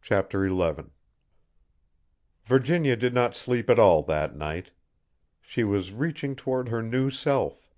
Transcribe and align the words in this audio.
Chapter 0.00 0.46
Eleven 0.46 0.92
Virginia 2.44 2.94
did 2.94 3.12
not 3.12 3.34
sleep 3.34 3.68
at 3.68 3.80
all 3.80 4.04
that 4.04 4.36
night. 4.36 4.70
She 5.40 5.64
was 5.64 5.92
reaching 5.92 6.36
toward 6.36 6.68
her 6.68 6.84
new 6.84 7.10
self. 7.10 7.74